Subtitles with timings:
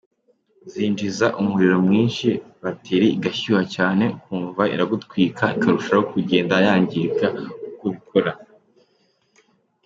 [0.71, 2.29] Zinjiza umuriro mwinshi,
[2.63, 7.27] batiri igashyuha cyane ukumva iragutwika ikarushaho kugenda yangirika
[7.67, 8.31] uko ubikora.